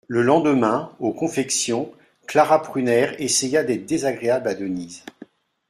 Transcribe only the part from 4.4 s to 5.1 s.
à Denise.